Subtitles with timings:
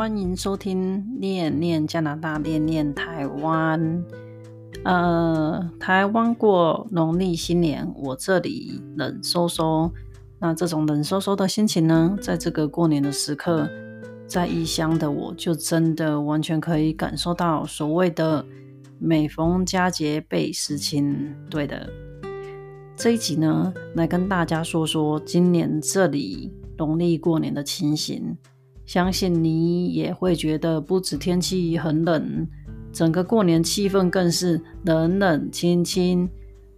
[0.00, 4.02] 欢迎收听念念加拿大，念念台湾。
[4.82, 9.92] 呃，台湾过农历新年，我这里冷飕飕。
[10.38, 13.68] 那这种冷飕飕的心情呢，在这个过年的时刻，
[14.26, 18.42] 在异乡的我就真的完全可以感受到所谓的
[18.98, 21.30] 每逢佳节倍思亲。
[21.50, 21.86] 对的，
[22.96, 28.34] 这一集呢，来跟大家说说今年这里农历过年的情形。
[28.90, 32.44] 相信你也会觉得，不止天气很冷，
[32.92, 36.28] 整个过年气氛更是冷冷清清。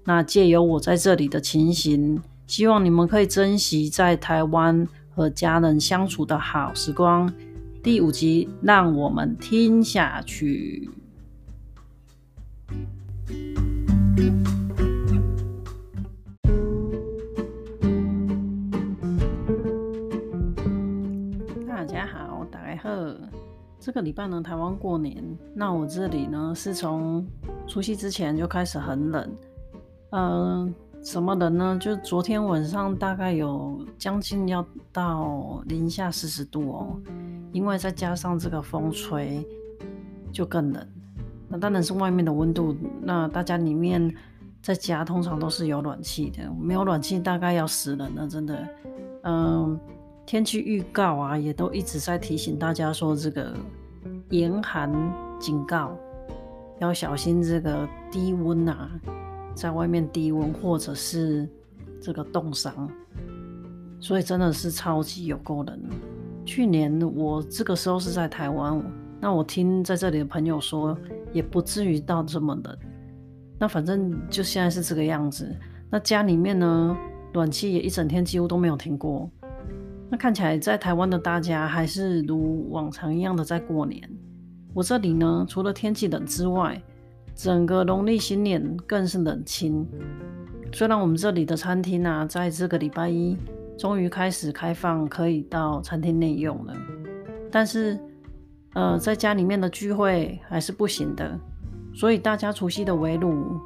[0.04, 7.32] 那借由我在这里的情形，希望你们可以珍惜在台湾和家人相处的好时光。
[7.82, 10.90] 第五集，让我们听下去。
[23.84, 25.24] 这个礼拜呢，台湾过年。
[25.52, 27.26] 那我这里呢，是从
[27.66, 29.28] 除夕之前就开始很冷。
[30.10, 31.76] 嗯、什么冷呢？
[31.80, 36.96] 就昨天晚上大概有将近要到零下四十度哦。
[37.50, 39.44] 因为再加上这个风吹，
[40.30, 40.86] 就更冷。
[41.48, 42.76] 那当然是外面的温度。
[43.00, 44.14] 那大家里面
[44.62, 48.68] 在家通常都是有暖气的，没有暖气大概要死人了，真的。
[49.24, 49.76] 嗯、
[50.24, 53.52] 天气预告啊，也都一直在提醒大家说，这个
[54.30, 54.90] 严寒
[55.38, 55.96] 警告，
[56.78, 58.90] 要小心这个低温啊，
[59.54, 61.48] 在外面低温或者是
[62.00, 62.88] 这个冻伤，
[64.00, 65.78] 所以真的是超级有够冷。
[66.44, 68.82] 去年我这个时候是在台湾，
[69.20, 70.96] 那我听在这里的朋友说，
[71.32, 72.78] 也不至于到这么冷。
[73.58, 75.54] 那反正就现在是这个样子。
[75.90, 76.96] 那家里面呢，
[77.32, 79.30] 暖气也一整天几乎都没有停过。
[80.12, 83.98] 那看起来在台湾的大家还是如往常一样的在过年。
[84.74, 86.78] 我这里呢，除了天气冷之外，
[87.34, 89.88] 整个农历新年更是冷清。
[90.70, 93.38] 虽然我们这里的餐厅啊，在这个礼拜一
[93.78, 96.74] 终于开始开放，可以到餐厅内用了，
[97.50, 97.98] 但是
[98.74, 101.40] 呃，在家里面的聚会还是不行的。
[101.94, 103.58] 所以大家除夕的围炉，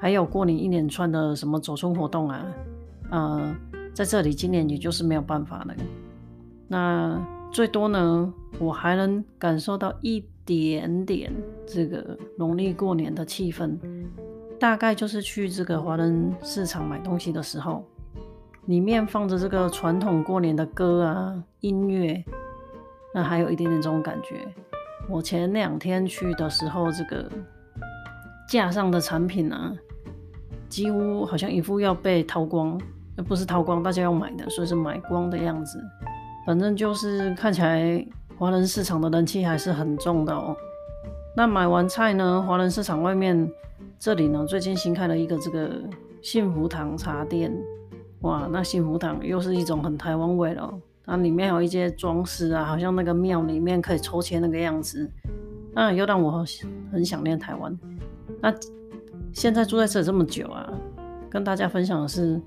[0.00, 2.44] 还有过年一连串的什么走春活动啊，
[3.10, 3.54] 呃。
[3.92, 5.74] 在这里，今年也就是没有办法了。
[6.66, 7.20] 那
[7.50, 11.30] 最多呢，我还能感受到一点点
[11.66, 13.78] 这个农历过年的气氛，
[14.58, 17.84] 大概就是去这个华人市场买东西的时候，
[18.66, 22.24] 里面放着这个传统过年的歌啊、音乐，
[23.14, 24.36] 那还有一点点这种感觉。
[25.08, 27.30] 我前两天去的时候，这个
[28.48, 29.74] 架上的产品啊，
[30.70, 32.80] 几乎好像一副要被掏光。
[33.16, 35.78] 那不是掏光，大家要买的，所以是买光的样子。
[36.46, 38.04] 反正就是看起来
[38.36, 40.56] 华人市场的人气还是很重的哦。
[41.36, 43.48] 那买完菜呢，华人市场外面
[43.98, 45.70] 这里呢，最近新开了一个这个
[46.20, 47.52] 幸福堂茶店。
[48.22, 50.72] 哇，那幸福堂又是一种很台湾味了。
[51.04, 55.10] 它里面有一些装饰啊，好像那个庙里面可以抽签那个样子。
[55.74, 56.44] 那又让我
[56.90, 57.78] 很想念台湾。
[58.40, 58.52] 那
[59.32, 60.72] 现在住在这里这么久啊，
[61.28, 62.40] 跟大家分享的是。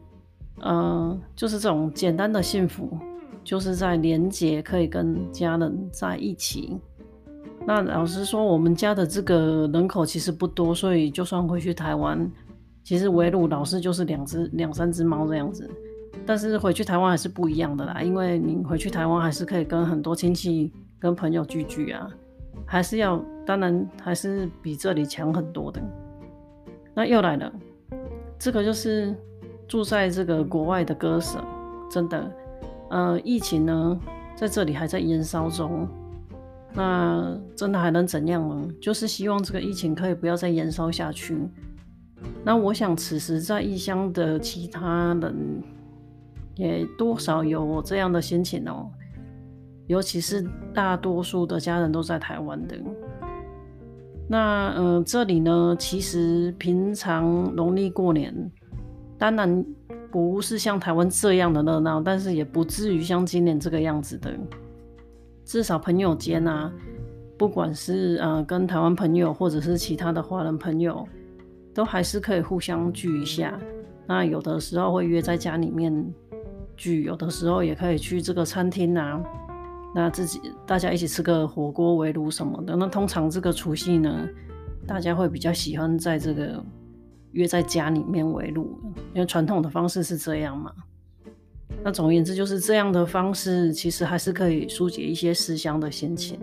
[0.63, 2.97] 嗯，就是这种简单的幸福，
[3.43, 6.79] 就是在年节可以跟家人在一起。
[7.67, 12.31] 那老实说，我们家的这个人口其实不多，所以就算回去台湾，
[12.83, 15.69] 其实围炉老是就是两只、两三只猫这样子。
[16.25, 22.09] 但是回去台湾还是不一样的啦，因为你回去台湾还是可以跟很多亲戚、跟朋友聚聚啊，
[22.65, 25.81] 还是要，当然还是比这里强很多的。
[26.93, 27.51] 那又来了，
[28.39, 29.13] 这个就是。
[29.67, 31.39] 住在这个国外的歌手，
[31.89, 32.31] 真的，
[32.89, 33.99] 呃，疫情呢，
[34.35, 35.87] 在这里还在延烧中，
[36.73, 38.67] 那真的还能怎样呢？
[38.81, 41.37] 就是希望这个疫情可以不要再延烧下去。
[42.43, 45.63] 那我想，此时在异乡的其他人，
[46.55, 48.89] 也多少有我这样的心情哦。
[49.87, 52.75] 尤其是大多数的家人都在台湾的。
[54.27, 58.51] 那，嗯、呃，这里呢，其实平常农历过年。
[59.31, 59.65] 当然
[60.11, 64.31] 不是像台湾这样的热闹，但是也不至于像今年这个样子的。
[65.43, 66.71] 至少朋友间啊，
[67.37, 71.07] 不管是呃跟台湾朋友，或者是其他的华人朋友，
[71.73, 73.59] 都还是可以互相聚一下。
[74.07, 75.93] 那有的时候会约在家里面
[76.75, 79.21] 聚，有的时候也可以去这个餐厅啊，
[79.93, 82.75] 那自己大家一起吃个火锅围炉什么的。
[82.75, 84.27] 那通常这个除夕呢，
[84.87, 86.63] 大家会比较喜欢在这个。
[87.35, 88.79] 约在家里面围炉，
[89.13, 90.71] 因为传统的方式是这样嘛。
[91.83, 96.39] 那总而言之，就是这样的方式，其实还是可以疏解一些思乡的心情。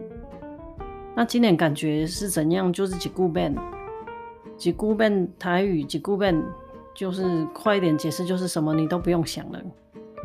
[1.17, 2.71] 那今年感觉是怎样？
[2.71, 3.55] 就是几句变，
[4.57, 6.43] 几句变台语，几句变
[6.95, 9.61] 就是快一点解释，就是什么你都不用想了。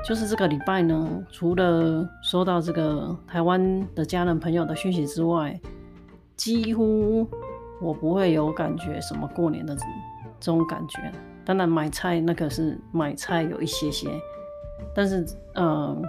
[0.05, 5.59] 就是这个礼拜呢，除了收到这个台湾的家人朋友的讯息之外，
[6.35, 7.25] 几乎
[7.81, 9.75] 我不会有感觉什么过年的
[10.39, 10.99] 这种感觉。
[11.45, 14.09] 当然买菜那个是买菜有一些些，
[14.95, 15.25] 但是
[15.55, 16.01] 呃，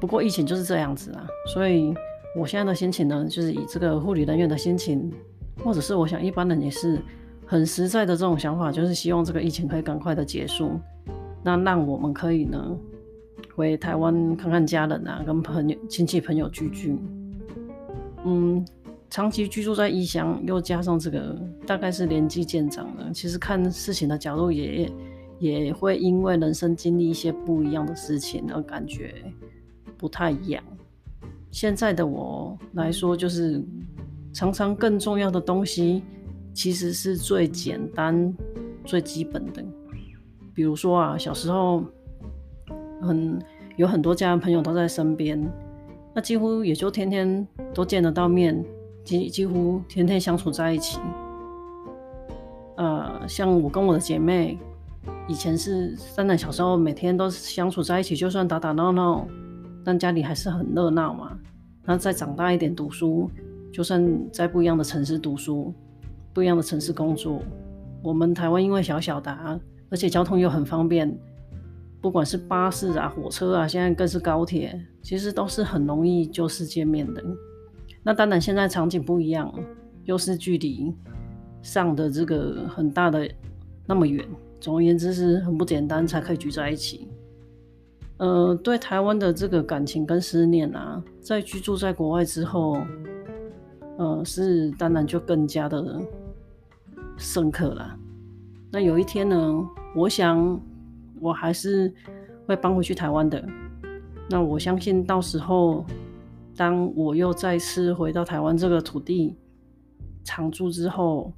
[0.00, 1.94] 不过疫情就是这样子啊，所以。
[2.34, 5.12] 我现在的心情呢，就是以这个护理人员的心情，
[5.62, 6.98] 或者是我想一般人也是
[7.44, 10.80] 很实在的这种想法，就是希望这个疫情可以赶快的结束，
[11.42, 12.74] 那让我们可以呢
[13.54, 16.98] 回台湾看看家人啊，跟朋友、亲戚朋友聚聚。
[18.24, 18.64] 嗯，
[19.12, 24.90] 长期居住在异乡，又加上这个大概是年纪渐长了，其实看事情的角度也
[25.38, 29.14] 也会因为人生经历一些不一样的事情而感觉
[29.98, 30.64] 不太一样。
[31.50, 33.62] 现在的我来说，就是
[34.32, 36.02] 常常更重要的东西，
[36.54, 38.34] 其实是最简单、
[38.82, 39.62] 最基本的。
[40.54, 41.84] 比如说啊，小时候
[43.02, 43.38] 很
[43.76, 45.38] 有很多家人朋友都在身边，
[46.14, 48.64] 那几乎也就天天都见得到面，
[49.04, 50.98] 几几乎天天相处在一起。
[52.76, 54.58] 呃，像我跟我的姐妹，
[55.28, 59.26] 以前是真的小时候每天都相处在一起，就算打打闹闹。
[59.84, 61.36] 但家里还是很热闹嘛。
[61.84, 63.28] 那再长大一点读书，
[63.72, 65.74] 就算在不一样的城市读书，
[66.32, 67.42] 不一样的城市工作，
[68.00, 69.58] 我们台湾因为小小的啊，
[69.90, 71.12] 而且交通又很方便，
[72.00, 77.20] 不管是巴士啊、火车啊，现在更是高铁，其实都是很容易就是见面的。
[78.02, 79.52] 那当然现在场景不一样，
[80.04, 80.92] 又是距离
[81.62, 83.28] 上的这个很大的
[83.86, 84.26] 那么远，
[84.60, 87.08] 总而言之是很不简单才可以聚在一起。
[88.18, 92.78] 呃，对台湾的这个感情跟思念啊，在居住在国外之后，
[93.98, 96.00] 呃，是当然就更加的
[97.16, 97.98] 深刻了。
[98.70, 100.60] 那有一天呢，我想
[101.20, 101.92] 我还是
[102.46, 103.44] 会搬回去台湾的。
[104.30, 105.84] 那我相信到时候，
[106.56, 109.36] 当我又再次回到台湾这个土地
[110.24, 111.32] 常住之后，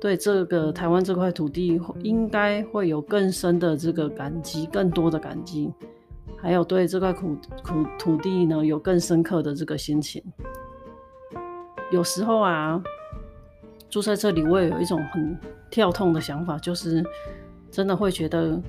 [0.00, 5.72] 对这个台湾这块土地应该会有更深的这个感激，更多的感激。
[6.36, 10.22] 还有对这块土土土地呢，有更深刻的这个心情。
[11.90, 12.82] 有时候啊，
[13.88, 15.38] 住在这里，我也有一种很
[15.70, 17.02] 跳痛的想法，就是
[17.70, 18.60] 真的会觉得，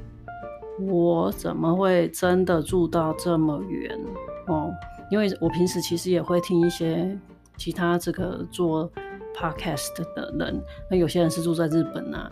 [0.79, 3.99] 我怎么会真的住到这么远
[4.47, 4.71] 哦？
[5.11, 7.17] 因为我平时其实也会听一些
[7.57, 8.91] 其他这个做
[9.35, 12.31] podcast 的人，那有些人是住在日本啊，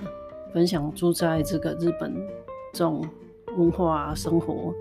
[0.54, 2.14] 分享住在这个日本
[2.74, 3.08] 这种
[3.58, 4.74] 文化啊，生活。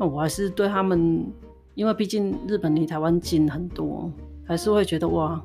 [0.00, 1.26] 那我还是对他们，
[1.74, 4.10] 因为毕竟日本离台湾近很多，
[4.44, 5.40] 还是会觉得哇，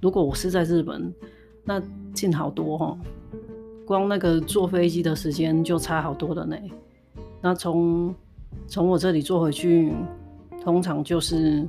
[0.00, 1.14] 如果我是在日本，
[1.62, 1.80] 那
[2.12, 2.98] 近好多哈，
[3.84, 6.56] 光那个坐飞机的时间就差好多了呢。
[7.40, 8.14] 那从
[8.66, 9.94] 从我这里坐回去，
[10.66, 11.64] 通常就是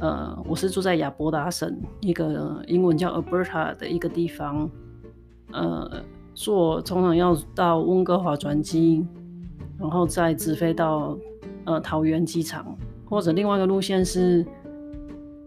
[0.00, 4.70] 呃，我是住在亚伯达省一个英文叫 Alberta 的一个地方，
[5.50, 6.04] 呃，
[6.34, 9.02] 坐通常要到温哥华转机，
[9.78, 11.16] 然后再直飞到。
[11.66, 12.76] 呃，桃园机场，
[13.08, 14.44] 或者另外一个路线是，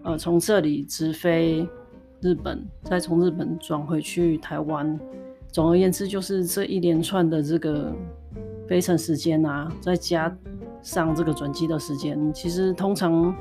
[0.02, 1.70] 呃，从这里直飞
[2.22, 5.00] 日本，再从日本转回去台湾。
[5.52, 7.94] 总而言之，就是这一连串的这个
[8.68, 10.36] 飞程时间啊，再加
[10.88, 13.36] 上这个转机的时间，其实通常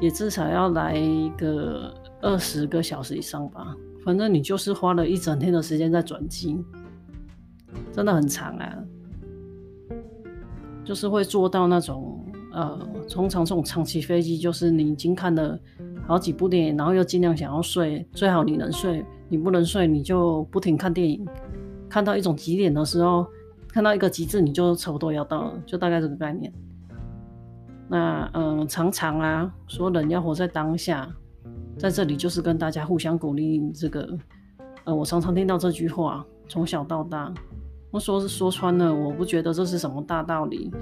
[0.00, 3.76] 也至少要来一个二十个小时以上吧。
[4.02, 6.64] 反正你就是花了一整天的时间在转机，
[7.92, 8.74] 真的很长啊。
[10.82, 15.60] 就是会坐到那种，呃，通常这种长期飞机，就是你已经看了
[16.06, 21.22] 好几部电影，然后又尽量想要睡，最好你能睡，你不能睡，你就不停看电影，
[21.86, 23.26] 看到一种极点的时候，
[23.76, 26.50] 看到一个极致，你就差不多要到了，就大概这个概念。
[27.88, 31.06] 那，嗯、常常啊，说人要活在当下，
[31.76, 34.16] 在这里就是跟大家互相鼓励，这个，
[34.84, 37.30] 呃，我常常听到这句话，从小到大。
[37.90, 40.72] 我说是说穿了，我不觉得这是什么大道理，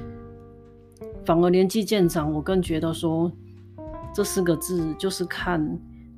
[1.25, 3.29] 反而年纪渐长，我更觉得说
[4.15, 5.61] 这四个字就是看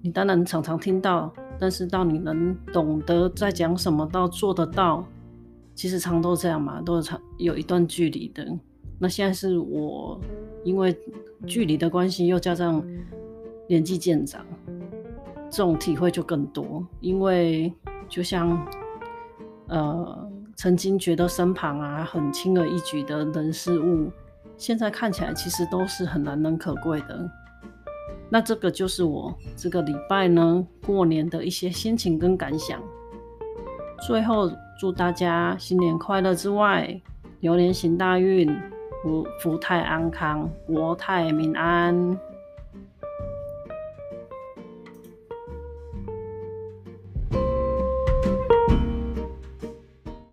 [0.03, 5.03] 你，当然常常听到，但是到你能懂得在讲什么，到做得到，
[5.77, 8.45] 其实常都这样嘛，都是长有一段距离的。
[8.99, 10.21] 那现在是我
[10.65, 10.99] 因为
[11.47, 12.85] 距离的关系，又加上
[13.69, 14.45] 年纪渐长，
[15.49, 17.73] 这种体会就更多，因为
[18.09, 18.67] 就像
[19.69, 20.33] 呃。
[20.59, 24.11] 曾经觉得身旁啊很轻而易举的人事物，
[24.57, 27.31] 现在看起来其实都是很难能可贵的。
[28.31, 32.83] 那这个就是我这个礼拜呢过年的一些心情跟感想。
[34.01, 37.01] 最后祝大家新年快乐之外，
[37.41, 38.49] 牛年行大运，
[39.03, 42.19] 福福泰安康，国泰民安。